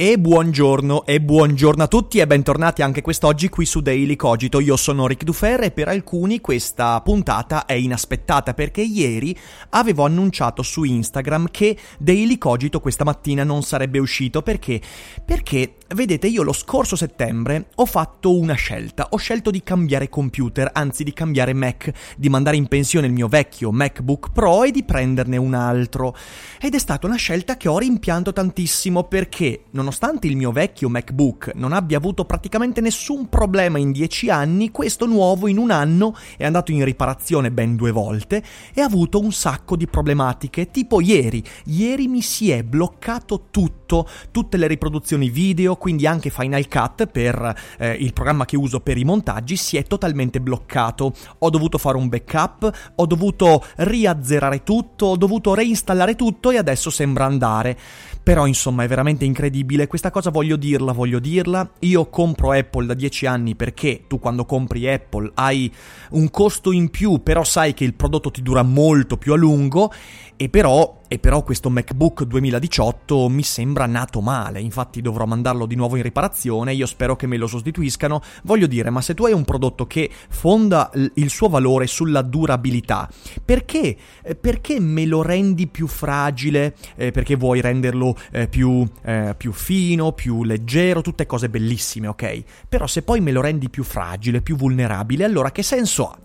[0.00, 4.60] E buongiorno e buongiorno a tutti e bentornati anche quest'oggi qui su Daily Cogito.
[4.60, 9.36] Io sono Ric Dufer e per alcuni questa puntata è inaspettata perché ieri
[9.70, 14.80] avevo annunciato su Instagram che Daily Cogito questa mattina non sarebbe uscito perché
[15.24, 20.70] perché vedete io lo scorso settembre ho fatto una scelta, ho scelto di cambiare computer,
[20.72, 24.84] anzi di cambiare Mac, di mandare in pensione il mio vecchio MacBook Pro e di
[24.84, 26.14] prenderne un altro.
[26.60, 30.90] Ed è stata una scelta che ho rimpianto tantissimo perché non nonostante il mio vecchio
[30.90, 36.14] MacBook non abbia avuto praticamente nessun problema in dieci anni, questo nuovo in un anno
[36.36, 38.42] è andato in riparazione ben due volte
[38.74, 41.42] e ha avuto un sacco di problematiche, tipo ieri.
[41.64, 47.54] Ieri mi si è bloccato tutto, tutte le riproduzioni video, quindi anche Final Cut per
[47.78, 51.14] eh, il programma che uso per i montaggi si è totalmente bloccato.
[51.38, 56.90] Ho dovuto fare un backup, ho dovuto riazzerare tutto, ho dovuto reinstallare tutto e adesso
[56.90, 57.76] sembra andare.
[58.22, 61.70] Però insomma è veramente incredibile, questa cosa voglio dirla, voglio dirla.
[61.80, 65.72] Io compro Apple da 10 anni perché tu quando compri Apple hai
[66.10, 69.90] un costo in più, però sai che il prodotto ti dura molto più a lungo
[70.36, 75.74] e però e però questo MacBook 2018 mi sembra nato male, infatti dovrò mandarlo di
[75.74, 78.20] nuovo in riparazione, io spero che me lo sostituiscano.
[78.44, 83.08] Voglio dire, ma se tu hai un prodotto che fonda il suo valore sulla durabilità,
[83.42, 86.76] perché, eh, perché me lo rendi più fragile?
[86.94, 92.42] Eh, perché vuoi renderlo eh, più, eh, più fino, più leggero, tutte cose bellissime, ok?
[92.68, 96.18] Però se poi me lo rendi più fragile, più vulnerabile, allora che senso ha?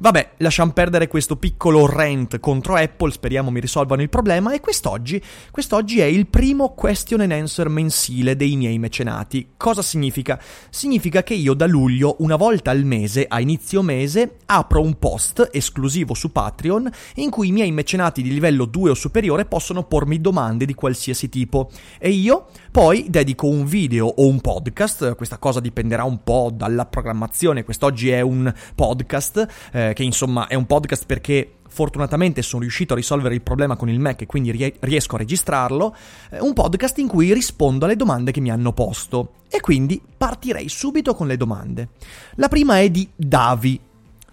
[0.00, 5.20] Vabbè, lasciamo perdere questo piccolo rant contro Apple, speriamo mi risolvano il problema e quest'oggi,
[5.50, 9.54] quest'oggi è il primo question and answer mensile dei miei mecenati.
[9.56, 10.40] Cosa significa?
[10.70, 15.48] Significa che io da luglio, una volta al mese, a inizio mese, apro un post
[15.50, 20.20] esclusivo su Patreon in cui i miei mecenati di livello 2 o superiore possono pormi
[20.20, 25.58] domande di qualsiasi tipo e io poi dedico un video o un podcast, questa cosa
[25.58, 29.46] dipenderà un po' dalla programmazione, quest'oggi è un podcast.
[29.72, 33.88] Eh, che insomma è un podcast perché fortunatamente sono riuscito a risolvere il problema con
[33.88, 35.94] il Mac e quindi rie- riesco a registrarlo,
[36.30, 39.34] eh, un podcast in cui rispondo alle domande che mi hanno posto.
[39.48, 41.88] E quindi partirei subito con le domande.
[42.34, 43.80] La prima è di Davi,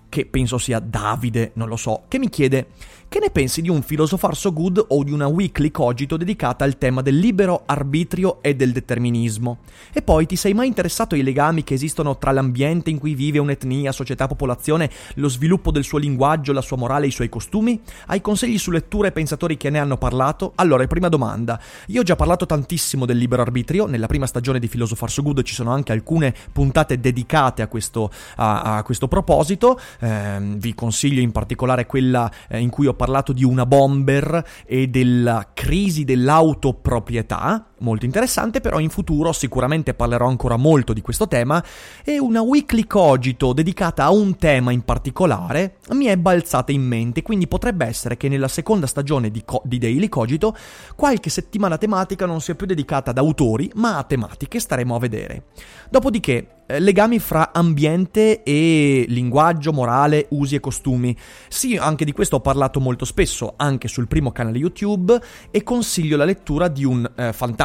[0.10, 2.68] che penso sia Davide, non lo so, che mi chiede
[3.16, 6.78] che ne pensi di un Philosopher So Good o di una weekly cogito dedicata al
[6.78, 9.60] tema del libero arbitrio e del determinismo?
[9.94, 13.40] E poi ti sei mai interessato ai legami che esistono tra l'ambiente in cui vive
[13.40, 17.80] un'etnia, società, popolazione, lo sviluppo del suo linguaggio, la sua morale i suoi costumi?
[18.08, 20.52] Hai consigli su letture e pensatori che ne hanno parlato?
[20.56, 21.58] Allora, prima domanda.
[21.88, 25.42] Io ho già parlato tantissimo del libero arbitrio, nella prima stagione di Philosopher So Good
[25.44, 31.22] ci sono anche alcune puntate dedicate a questo, a, a questo proposito, eh, vi consiglio
[31.22, 37.68] in particolare quella eh, in cui ho parlato di una bomber e della crisi dell'autoproprietà,
[37.80, 41.64] molto interessante, però in futuro sicuramente parlerò ancora molto di questo tema
[42.04, 47.22] e una weekly cogito dedicata a un tema in particolare mi è balzata in mente,
[47.22, 50.56] quindi potrebbe essere che nella seconda stagione di, Co- di Daily Cogito
[50.96, 55.44] qualche settimana tematica non sia più dedicata ad autori, ma a tematiche, staremo a vedere.
[55.90, 61.16] Dopodiché, eh, legami fra ambiente e linguaggio, morale, usi e costumi.
[61.48, 65.20] Sì, anche di questo ho parlato molto spesso, anche sul primo canale YouTube,
[65.52, 67.64] e consiglio la lettura di un eh, fantastico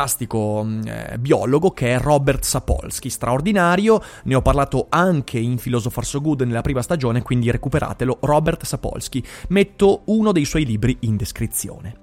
[0.64, 6.20] mm, eh, biologo che è Robert Sapolsky, straordinario, ne ho parlato anche in Philosopher So
[6.20, 9.22] Good nella prima stagione, quindi recuperatelo, Robert Sapolsky.
[9.48, 11.96] Metto uno dei suoi libri in descrizione.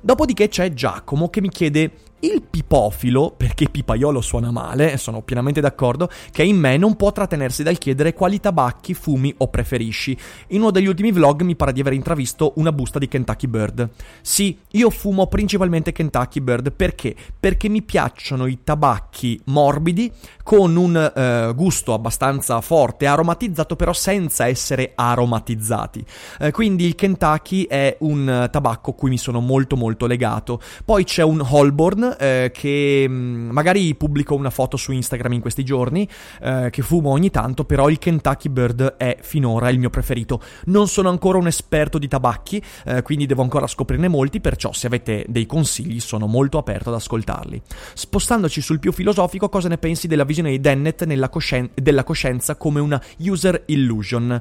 [0.00, 1.90] Dopodiché c'è Giacomo che mi chiede
[2.24, 7.62] il pipofilo, perché pipaiolo suona male, sono pienamente d'accordo, che in me non può trattenersi
[7.62, 10.16] dal chiedere quali tabacchi fumi o preferisci.
[10.48, 13.88] In uno degli ultimi vlog mi pare di aver intravisto una busta di Kentucky Bird.
[14.22, 17.14] Sì, io fumo principalmente Kentucky Bird perché?
[17.38, 20.10] Perché mi piacciono i tabacchi morbidi
[20.42, 26.04] con un eh, gusto abbastanza forte, aromatizzato però senza essere aromatizzati.
[26.40, 30.60] Eh, quindi il Kentucky è un tabacco cui mi sono molto molto legato.
[30.84, 35.64] Poi c'è un Holborn eh, che mm, magari pubblico una foto su Instagram in questi
[35.64, 36.08] giorni,
[36.40, 40.40] eh, che fumo ogni tanto, però il Kentucky Bird è finora il mio preferito.
[40.66, 44.86] Non sono ancora un esperto di tabacchi, eh, quindi devo ancora scoprirne molti, perciò se
[44.86, 47.60] avete dei consigli sono molto aperto ad ascoltarli.
[47.94, 52.80] Spostandoci sul più filosofico, cosa ne pensi della visione di Dennett coscien- della coscienza come
[52.80, 54.40] una user illusion?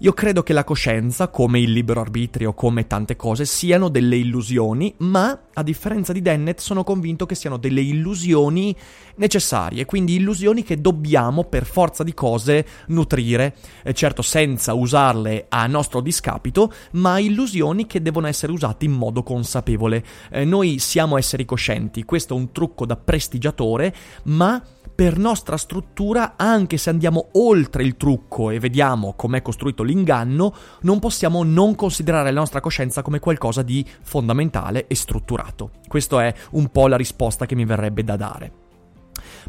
[0.00, 4.94] Io credo che la coscienza, come il libero arbitrio, come tante cose, siano delle illusioni,
[4.98, 8.76] ma a differenza di Dennett sono convinto che siano delle illusioni
[9.16, 15.66] necessarie, quindi illusioni che dobbiamo per forza di cose nutrire, eh, certo senza usarle a
[15.66, 20.04] nostro discapito, ma illusioni che devono essere usate in modo consapevole.
[20.30, 23.94] Eh, noi siamo esseri coscienti, questo è un trucco da prestigiatore,
[24.24, 24.62] ma
[24.94, 31.00] per nostra struttura, anche se andiamo oltre il trucco e vediamo com'è costruito l'inganno, non
[31.00, 35.70] possiamo non considerare la nostra coscienza come qualcosa di fondamentale e strutturato.
[35.88, 38.63] Questa è un po' la risposta che mi verrebbe da dare.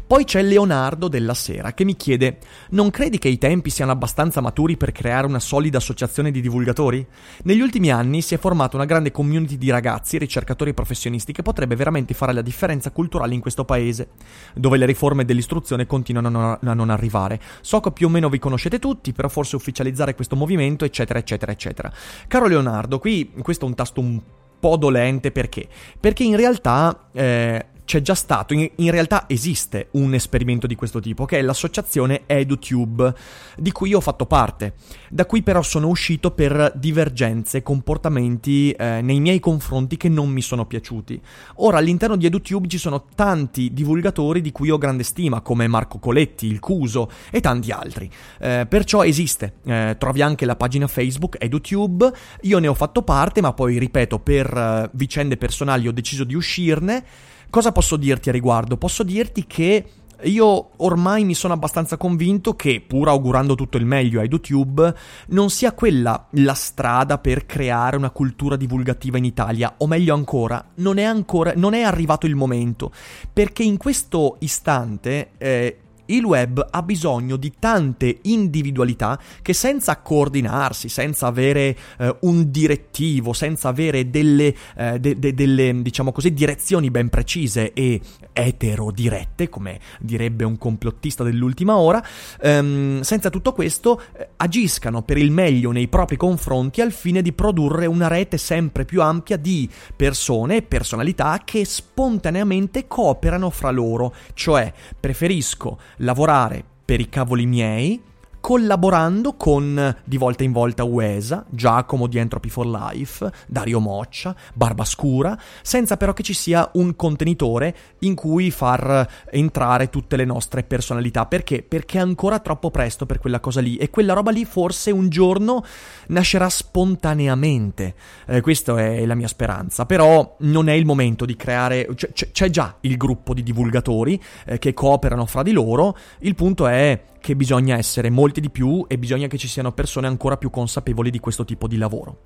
[0.06, 2.38] Poi c'è Leonardo della Sera che mi chiede:
[2.70, 7.04] Non credi che i tempi siano abbastanza maturi per creare una solida associazione di divulgatori?
[7.42, 11.42] Negli ultimi anni si è formata una grande community di ragazzi, ricercatori e professionisti che
[11.42, 14.10] potrebbe veramente fare la differenza culturale in questo paese,
[14.54, 17.40] dove le riforme dell'istruzione continuano a non arrivare.
[17.60, 21.50] So che più o meno vi conoscete tutti, però forse ufficializzare questo movimento, eccetera, eccetera,
[21.50, 21.92] eccetera.
[22.28, 24.20] Caro Leonardo, qui questo è un tasto un
[24.60, 25.66] po' dolente perché?
[25.98, 31.00] Perché in realtà eh, c'è già stato, in, in, realtà esiste un esperimento di questo
[31.00, 33.14] tipo, che è l'associazione EduTube,
[33.56, 34.74] di cui io ho fatto parte.
[35.08, 40.42] Da cui però sono uscito per divergenze, comportamenti eh, nei miei confronti che non mi
[40.42, 41.18] sono piaciuti.
[41.56, 45.98] Ora all'interno di EduTube ci sono tanti divulgatori di cui ho grande stima, come Marco
[45.98, 48.10] Coletti, il Cuso e tanti altri.
[48.40, 52.12] Eh, perciò esiste, eh, trovi anche la pagina Facebook EduTube,
[52.42, 56.34] io ne ho fatto parte, ma poi ripeto, per uh, vicende personali ho deciso di
[56.34, 57.04] uscirne.
[57.50, 58.76] Cosa posso dirti a riguardo?
[58.76, 59.84] Posso dirti che
[60.22, 64.94] io ormai mi sono abbastanza convinto che, pur augurando tutto il meglio a YouTube,
[65.28, 70.64] non sia quella la strada per creare una cultura divulgativa in Italia, o meglio ancora,
[70.76, 72.92] non è ancora, non è arrivato il momento,
[73.30, 80.88] perché in questo istante eh, il web ha bisogno di tante individualità che senza coordinarsi,
[80.88, 86.90] senza avere eh, un direttivo, senza avere delle, eh, de- de- delle, diciamo così, direzioni
[86.90, 88.00] ben precise e
[88.32, 92.04] eterodirette, come direbbe un complottista dell'ultima ora,
[92.40, 97.32] ehm, senza tutto questo eh, agiscano per il meglio nei propri confronti al fine di
[97.32, 104.14] produrre una rete sempre più ampia di persone e personalità che spontaneamente cooperano fra loro,
[104.34, 108.00] cioè preferisco lavorare per i cavoli miei
[108.46, 115.36] collaborando con di volta in volta Uesa, Giacomo di Entropy for Life, Dario Moccia, Barbascura,
[115.62, 121.26] senza però che ci sia un contenitore in cui far entrare tutte le nostre personalità.
[121.26, 121.64] Perché?
[121.64, 125.08] Perché è ancora troppo presto per quella cosa lì e quella roba lì forse un
[125.08, 125.64] giorno
[126.06, 127.96] nascerà spontaneamente.
[128.28, 131.88] Eh, questa è la mia speranza, però non è il momento di creare...
[131.96, 136.68] C- c'è già il gruppo di divulgatori eh, che cooperano fra di loro, il punto
[136.68, 140.48] è che bisogna essere molti di più e bisogna che ci siano persone ancora più
[140.48, 142.20] consapevoli di questo tipo di lavoro.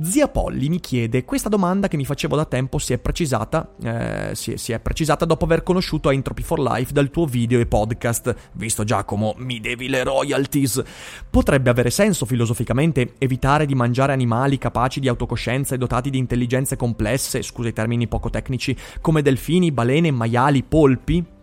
[0.00, 4.30] Zia Polly mi chiede, questa domanda che mi facevo da tempo si è precisata, eh,
[4.32, 8.34] si, si, è precisata dopo aver conosciuto Entropy for Life dal tuo video e podcast.
[8.52, 10.82] Visto Giacomo, mi devi le royalties.
[11.28, 16.76] Potrebbe avere senso filosoficamente evitare di mangiare animali capaci di autocoscienza e dotati di intelligenze
[16.76, 21.38] complesse, scusa i termini poco tecnici, come delfini, balene, maiali, polpi?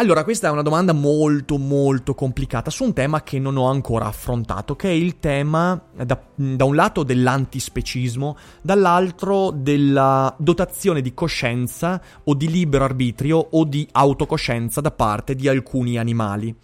[0.00, 4.06] Allora, questa è una domanda molto molto complicata su un tema che non ho ancora
[4.06, 12.00] affrontato, che è il tema da, da un lato dell'antispecismo, dall'altro della dotazione di coscienza
[12.22, 16.54] o di libero arbitrio o di autocoscienza da parte di alcuni animali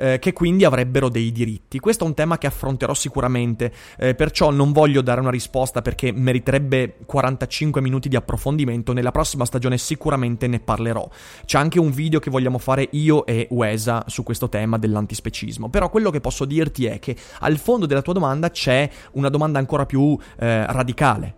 [0.00, 1.78] eh, che quindi avrebbero dei diritti.
[1.78, 6.10] Questo è un tema che affronterò sicuramente, eh, perciò non voglio dare una risposta perché
[6.10, 11.06] meriterebbe 45 minuti di approfondimento, nella prossima stagione sicuramente ne parlerò.
[11.44, 15.90] C'è anche un video che vogliamo fare io e Uesa su questo tema dell'antispecismo, però
[15.90, 19.84] quello che posso dirti è che al fondo della tua domanda c'è una domanda ancora
[19.84, 21.36] più eh, radicale.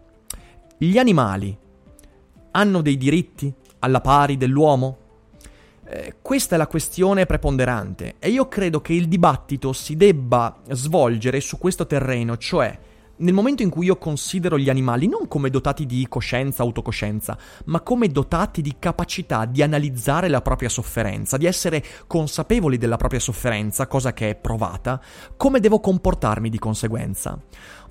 [0.79, 1.57] Gli animali
[2.53, 4.99] hanno dei diritti alla pari dell'uomo?
[5.95, 11.39] Eh, questa è la questione preponderante e io credo che il dibattito si debba svolgere
[11.41, 12.79] su questo terreno, cioè
[13.23, 17.81] nel momento in cui io considero gli animali non come dotati di coscienza, autocoscienza, ma
[17.81, 23.87] come dotati di capacità di analizzare la propria sofferenza, di essere consapevoli della propria sofferenza,
[23.87, 25.01] cosa che è provata,
[25.37, 27.39] come devo comportarmi di conseguenza?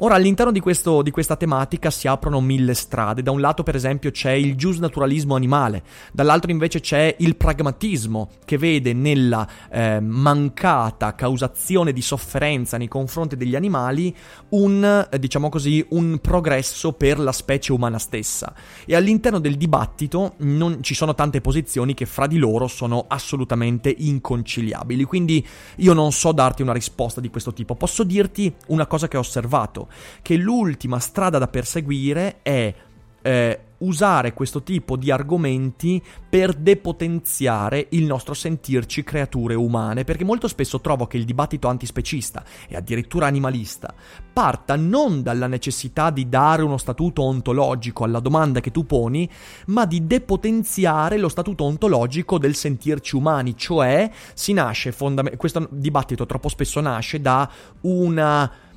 [0.04, 3.22] Ora, all'interno di, questo, di questa tematica si aprono mille strade.
[3.22, 8.58] Da un lato, per esempio, c'è il giusnaturalismo animale, dall'altro invece c'è il pragmatismo, che
[8.58, 14.16] vede nella eh, mancata causazione di sofferenza nei confronti degli animali
[14.50, 18.54] un, diciamo così, un progresso per la specie umana stessa.
[18.86, 23.94] E all'interno del dibattito non ci sono tante posizioni che fra di loro sono assolutamente
[23.98, 25.06] inconciliabili.
[25.06, 25.46] Quindi
[25.78, 29.22] io non so darti una risposta di questo tipo, posso dirti una cosa che ho
[29.22, 29.88] osservato
[30.22, 32.74] che l'ultima strada da perseguire è
[33.22, 40.48] eh, usare questo tipo di argomenti per depotenziare il nostro sentirci creature umane, perché molto
[40.48, 43.94] spesso trovo che il dibattito antispecista e addirittura animalista
[44.32, 49.30] parta non dalla necessità di dare uno statuto ontologico alla domanda che tu poni,
[49.68, 56.26] ma di depotenziare lo statuto ontologico del sentirci umani, cioè si nasce fondamentalmente questo dibattito
[56.26, 57.50] troppo spesso nasce da
[57.82, 58.70] una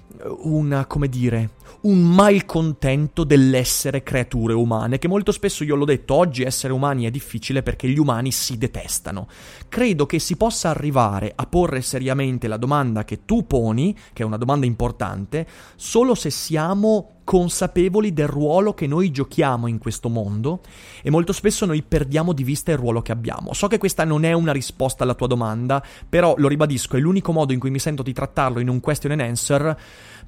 [0.42, 1.50] una, come dire,
[1.82, 7.10] un malcontento dell'essere creature umane, che molto spesso io l'ho detto, oggi essere umani è
[7.10, 9.28] difficile perché gli umani si detestano.
[9.68, 14.26] Credo che si possa arrivare a porre seriamente la domanda che tu poni, che è
[14.26, 20.60] una domanda importante, solo se siamo consapevoli del ruolo che noi giochiamo in questo mondo
[21.02, 23.52] e molto spesso noi perdiamo di vista il ruolo che abbiamo.
[23.54, 27.32] So che questa non è una risposta alla tua domanda, però lo ribadisco, è l'unico
[27.32, 29.76] modo in cui mi sento di trattarlo in un question and answer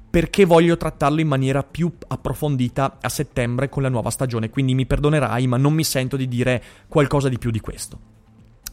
[0.09, 4.85] perché voglio trattarlo in maniera più approfondita a settembre con la nuova stagione, quindi mi
[4.85, 8.16] perdonerai, ma non mi sento di dire qualcosa di più di questo.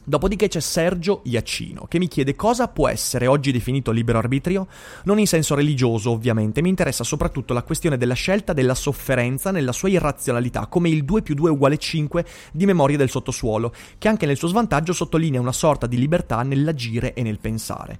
[0.06, 4.66] Dopodiché c'è Sergio Iacino, che mi chiede cosa può essere oggi definito libero arbitrio,
[5.04, 9.72] non in senso religioso ovviamente, mi interessa soprattutto la questione della scelta della sofferenza nella
[9.72, 14.26] sua irrazionalità, come il 2 più 2 uguale 5 di Memoria del sottosuolo, che anche
[14.26, 17.98] nel suo svantaggio sottolinea una sorta di libertà nell'agire e nel pensare.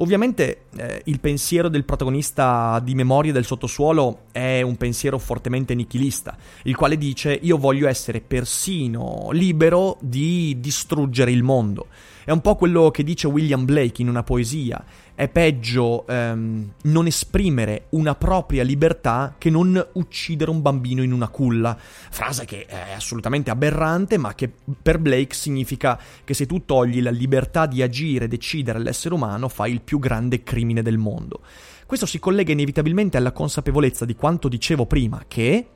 [0.00, 6.36] Ovviamente eh, il pensiero del protagonista di Memorie del sottosuolo è un pensiero fortemente nichilista,
[6.64, 11.86] il quale dice io voglio essere persino libero di distruggere il mondo.
[12.24, 14.84] È un po' quello che dice William Blake in una poesia.
[15.18, 21.26] È peggio ehm, non esprimere una propria libertà che non uccidere un bambino in una
[21.26, 21.76] culla.
[21.76, 24.48] Frase che è assolutamente aberrante, ma che
[24.80, 29.48] per Blake significa che se tu togli la libertà di agire e decidere all'essere umano,
[29.48, 31.40] fai il più grande crimine del mondo.
[31.84, 35.66] Questo si collega inevitabilmente alla consapevolezza di quanto dicevo prima, che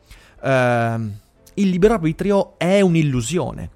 [0.41, 1.19] ehm,
[1.55, 3.71] il libero arbitrio è un'illusione.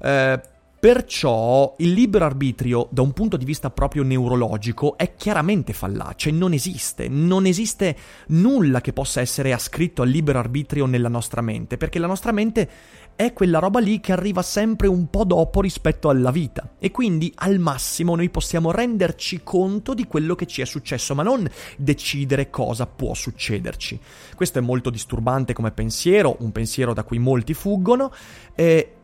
[0.00, 0.40] Eh,
[0.84, 6.54] Perciò il libero arbitrio, da un punto di vista proprio neurologico, è chiaramente fallace, non
[6.54, 7.96] esiste, non esiste
[8.30, 12.68] nulla che possa essere ascritto al libero arbitrio nella nostra mente, perché la nostra mente
[13.14, 17.32] è quella roba lì che arriva sempre un po' dopo rispetto alla vita e quindi
[17.36, 22.50] al massimo noi possiamo renderci conto di quello che ci è successo, ma non decidere
[22.50, 24.00] cosa può succederci.
[24.34, 28.12] Questo è molto disturbante come pensiero, un pensiero da cui molti fuggono.
[28.56, 28.94] Eh,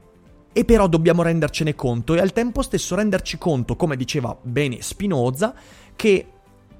[0.59, 5.55] e però dobbiamo rendercene conto e al tempo stesso renderci conto, come diceva bene Spinoza,
[5.95, 6.27] che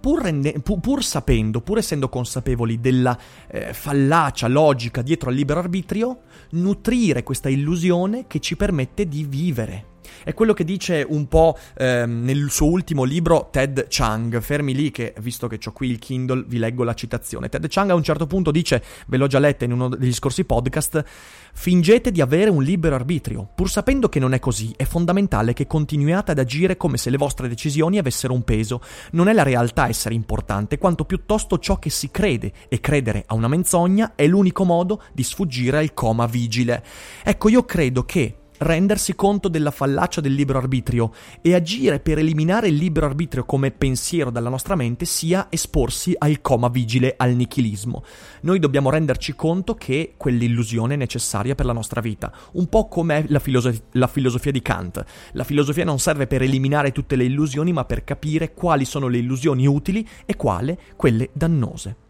[0.01, 3.17] pur, rende, pur, pur sapendo, pur essendo consapevoli della
[3.47, 9.85] eh, fallacia logica dietro al libero arbitrio, nutrire questa illusione che ci permette di vivere.
[10.25, 14.41] È quello che dice un po' ehm, nel suo ultimo libro Ted Chang.
[14.41, 17.49] Fermi lì che, visto che ho qui il Kindle, vi leggo la citazione.
[17.49, 20.45] Ted Chang a un certo punto dice, ve l'ho già letta in uno degli scorsi
[20.45, 21.05] podcast,
[21.53, 23.49] fingete di avere un libero arbitrio.
[23.55, 27.17] Pur sapendo che non è così, è fondamentale che continuiate ad agire come se le
[27.17, 28.81] vostre decisioni avessero un peso.
[29.13, 33.35] Non è la realtà essere importante, quanto piuttosto ciò che si crede, e credere a
[33.35, 36.85] una menzogna è l'unico modo di sfuggire al coma vigile.
[37.23, 42.69] Ecco, io credo che rendersi conto della fallacia del libero arbitrio e agire per eliminare
[42.69, 48.03] il libero arbitrio come pensiero dalla nostra mente sia esporsi al coma vigile, al nichilismo.
[48.43, 53.25] Noi dobbiamo renderci conto che quell'illusione è necessaria per la nostra vita, un po' come
[53.29, 55.05] la, filosof- la filosofia di Kant.
[55.33, 59.19] La filosofia non serve per eliminare tutte le illusioni, ma per capire quali sono le
[59.19, 62.07] illusioni utili e quali quelle dannose.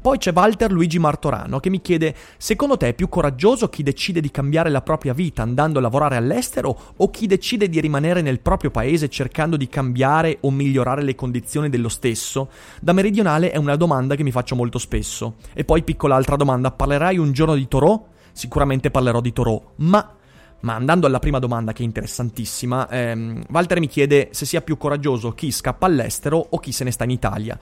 [0.00, 4.20] Poi c'è Walter Luigi Martorano che mi chiede: secondo te è più coraggioso chi decide
[4.20, 8.40] di cambiare la propria vita andando a lavorare all'estero o chi decide di rimanere nel
[8.40, 12.50] proprio paese cercando di cambiare o migliorare le condizioni dello stesso?
[12.80, 15.36] Da meridionale è una domanda che mi faccio molto spesso.
[15.52, 18.06] E poi piccola altra domanda: parlerai un giorno di Torò?
[18.32, 20.14] Sicuramente parlerò di Torò, ma
[20.60, 24.76] ma andando alla prima domanda che è interessantissima, ehm, Walter mi chiede se sia più
[24.76, 27.58] coraggioso chi scappa all'estero o chi se ne sta in Italia,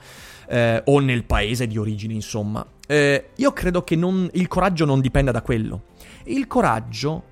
[0.47, 2.65] eh, o nel paese di origine, insomma.
[2.87, 5.83] eh, io credo che non, il coraggio non dipenda da quello.
[6.25, 7.23] Il coraggio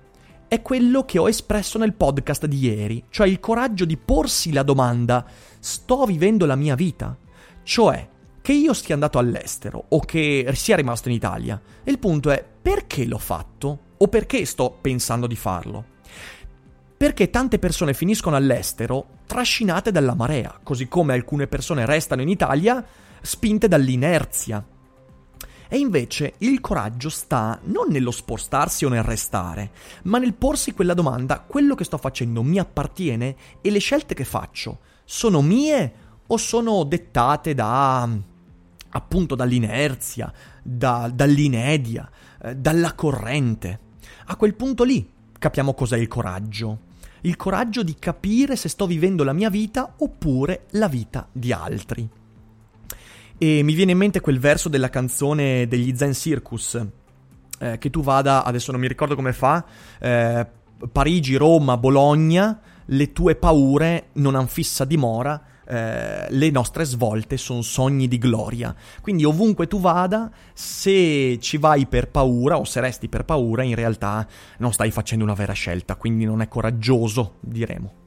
[0.47, 4.63] è quello che ho espresso nel podcast di ieri, cioè il coraggio di porsi la
[4.63, 5.25] domanda
[5.59, 7.15] sto vivendo la mia vita?
[7.63, 8.07] Cioè,
[8.41, 11.61] che io stia andato all'estero o che sia rimasto in Italia.
[11.83, 15.95] Il punto è perché l'ho fatto o perché sto pensando di farlo.
[16.97, 22.83] Perché tante persone finiscono all'estero trascinate dalla marea, così come alcune persone restano in Italia
[23.21, 24.65] spinte dall'inerzia.
[25.69, 29.71] E invece il coraggio sta non nello spostarsi o nel restare,
[30.03, 34.23] ma nel porsi quella domanda, quello che sto facendo mi appartiene e le scelte che
[34.23, 35.93] faccio sono mie
[36.25, 38.09] o sono dettate da
[38.89, 40.31] appunto dall'inerzia,
[40.63, 42.09] da, dall'inedia,
[42.41, 43.79] eh, dalla corrente.
[44.29, 46.79] A quel punto lì capiamo cos'è il coraggio.
[47.21, 52.07] Il coraggio di capire se sto vivendo la mia vita oppure la vita di altri.
[53.37, 56.85] E mi viene in mente quel verso della canzone degli Zen Circus,
[57.59, 59.63] eh, che tu vada, adesso non mi ricordo come fa,
[59.99, 60.45] eh,
[60.91, 67.61] Parigi, Roma, Bologna, le tue paure non han fissa dimora, eh, le nostre svolte sono
[67.61, 68.75] sogni di gloria.
[69.01, 73.75] Quindi ovunque tu vada, se ci vai per paura o se resti per paura, in
[73.75, 74.25] realtà
[74.59, 78.05] non stai facendo una vera scelta, quindi non è coraggioso, diremo.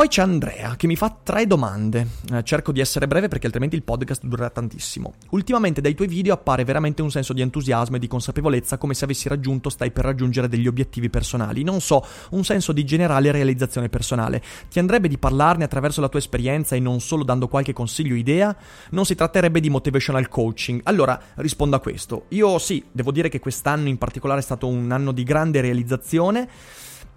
[0.00, 2.06] Poi c'è Andrea che mi fa tre domande.
[2.32, 5.12] Eh, cerco di essere breve perché altrimenti il podcast durerà tantissimo.
[5.32, 9.04] Ultimamente dai tuoi video appare veramente un senso di entusiasmo e di consapevolezza come se
[9.04, 11.64] avessi raggiunto, stai per raggiungere degli obiettivi personali.
[11.64, 14.42] Non so, un senso di generale realizzazione personale.
[14.70, 18.16] Ti andrebbe di parlarne attraverso la tua esperienza e non solo dando qualche consiglio o
[18.16, 18.56] idea?
[18.92, 20.80] Non si tratterebbe di motivational coaching.
[20.84, 22.24] Allora, rispondo a questo.
[22.28, 26.48] Io sì, devo dire che quest'anno in particolare è stato un anno di grande realizzazione.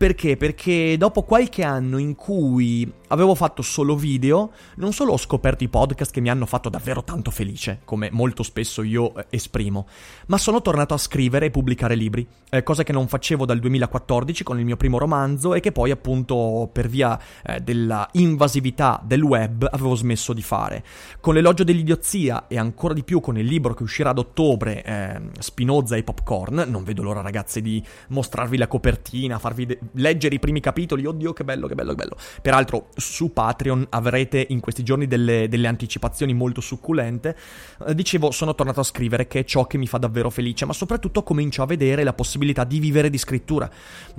[0.03, 0.36] Perché?
[0.36, 5.69] Perché dopo qualche anno in cui avevo fatto solo video, non solo ho scoperto i
[5.69, 9.88] podcast che mi hanno fatto davvero tanto felice, come molto spesso io eh, esprimo,
[10.27, 14.43] ma sono tornato a scrivere e pubblicare libri, eh, cosa che non facevo dal 2014
[14.43, 19.22] con il mio primo romanzo e che poi appunto per via eh, della invasività del
[19.22, 20.83] web avevo smesso di fare.
[21.22, 25.22] Con l'elogio dell'idiozia e ancora di più con il libro che uscirà ad ottobre, eh,
[25.39, 30.39] Spinoza e Popcorn, non vedo l'ora ragazzi di mostrarvi la copertina, farvi de- leggere i
[30.39, 32.17] primi capitoli, oddio che bello, che bello, che bello.
[32.41, 37.35] Peraltro su Patreon avrete in questi giorni delle, delle anticipazioni molto succulente.
[37.88, 40.73] Eh, dicevo, sono tornato a scrivere che è ciò che mi fa davvero felice, ma
[40.73, 43.69] soprattutto comincio a vedere la possibilità di vivere di scrittura,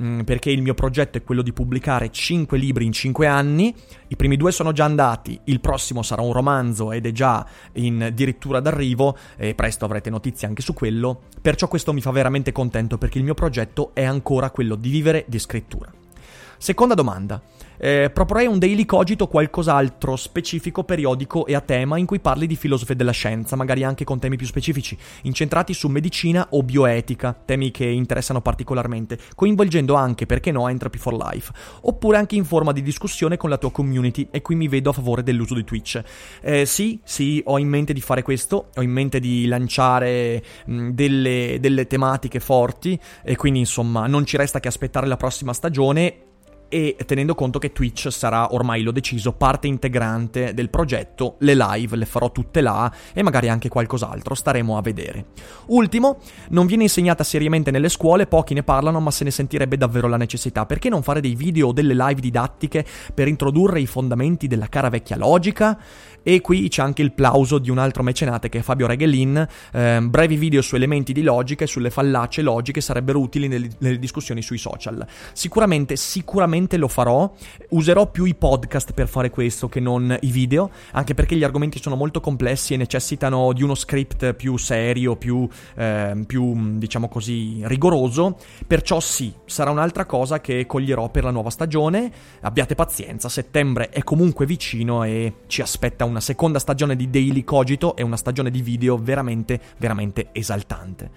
[0.00, 3.74] mm, perché il mio progetto è quello di pubblicare 5 libri in 5 anni,
[4.08, 8.10] i primi due sono già andati, il prossimo sarà un romanzo ed è già in
[8.14, 12.98] dirittura d'arrivo e presto avrete notizie anche su quello, perciò questo mi fa veramente contento
[12.98, 15.53] perché il mio progetto è ancora quello di vivere di scrittura.
[16.58, 17.40] Seconda domanda.
[17.76, 22.56] Eh, proporrei un daily cogito qualcos'altro specifico, periodico e a tema in cui parli di
[22.56, 27.70] filosofia della scienza, magari anche con temi più specifici, incentrati su medicina o bioetica, temi
[27.70, 32.82] che interessano particolarmente, coinvolgendo anche, perché no, Entropy for Life, oppure anche in forma di
[32.82, 36.02] discussione con la tua community, e qui mi vedo a favore dell'uso di Twitch.
[36.40, 40.90] Eh, sì, sì, ho in mente di fare questo, ho in mente di lanciare mh,
[40.90, 46.16] delle, delle tematiche forti, e quindi insomma non ci resta che aspettare la prossima stagione
[46.74, 51.94] e tenendo conto che Twitch sarà, ormai l'ho deciso, parte integrante del progetto, le live
[51.94, 55.26] le farò tutte là e magari anche qualcos'altro, staremo a vedere.
[55.66, 60.08] Ultimo, non viene insegnata seriamente nelle scuole, pochi ne parlano ma se ne sentirebbe davvero
[60.08, 62.84] la necessità, perché non fare dei video o delle live didattiche
[63.14, 65.78] per introdurre i fondamenti della cara vecchia logica?
[66.26, 69.46] E qui c'è anche il plauso di un altro mecenate che è Fabio Regelin.
[69.72, 73.98] Eh, brevi video su elementi di logica e sulle fallacie logiche sarebbero utili nelle, nelle
[73.98, 75.06] discussioni sui social.
[75.34, 77.30] Sicuramente, sicuramente lo farò.
[77.68, 81.78] Userò più i podcast per fare questo che non i video, anche perché gli argomenti
[81.78, 87.60] sono molto complessi e necessitano di uno script più serio, più, eh, più diciamo così,
[87.64, 88.38] rigoroso.
[88.66, 92.10] Perciò sì, sarà un'altra cosa che coglierò per la nuova stagione.
[92.40, 97.42] Abbiate pazienza, settembre è comunque vicino e ci aspetta un una seconda stagione di Daily
[97.42, 101.10] Cogito e una stagione di video veramente, veramente esaltante.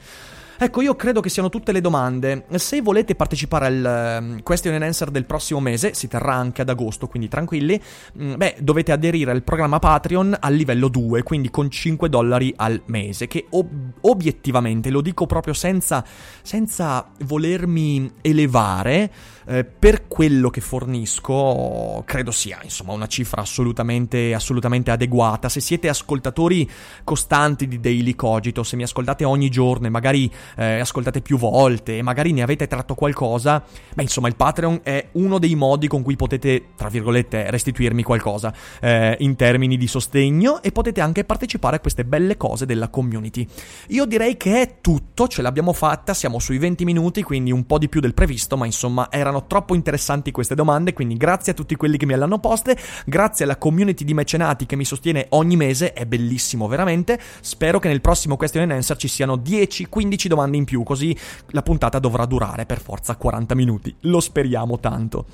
[0.60, 2.46] Ecco, io credo che siano tutte le domande.
[2.56, 6.70] Se volete partecipare al ehm, question and answer del prossimo mese, si terrà anche ad
[6.70, 7.80] agosto, quindi tranquilli,
[8.20, 12.82] mm, beh, dovete aderire al programma Patreon al livello 2, quindi con 5 dollari al
[12.86, 13.70] mese, che ob-
[14.02, 16.04] obiettivamente, lo dico proprio senza,
[16.42, 19.12] senza volermi elevare,
[19.48, 25.48] eh, per quello che fornisco, credo sia insomma una cifra assolutamente, assolutamente adeguata.
[25.48, 26.70] Se siete ascoltatori
[27.04, 31.98] costanti di Daily Cogito, se mi ascoltate ogni giorno e magari eh, ascoltate più volte
[31.98, 36.04] e magari ne avete tratto qualcosa, beh insomma il Patreon è uno dei modi con
[36.04, 41.78] cui potete, tra virgolette, restituirmi qualcosa eh, in termini di sostegno e potete anche partecipare
[41.78, 43.48] a queste belle cose della community.
[43.90, 47.78] Io direi che è tutto, ce l'abbiamo fatta, siamo sui 20 minuti, quindi un po'
[47.78, 51.76] di più del previsto, ma insomma erano troppo interessanti queste domande, quindi grazie a tutti
[51.76, 55.56] quelli che me le hanno poste, grazie alla community di mecenati che mi sostiene ogni
[55.56, 60.58] mese, è bellissimo veramente, spero che nel prossimo question and answer ci siano 10-15 domande
[60.58, 61.16] in più, così
[61.50, 65.26] la puntata dovrà durare per forza 40 minuti, lo speriamo tanto.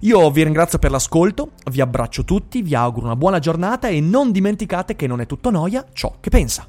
[0.00, 4.32] Io vi ringrazio per l'ascolto, vi abbraccio tutti, vi auguro una buona giornata e non
[4.32, 6.66] dimenticate che non è tutto noia ciò che pensa.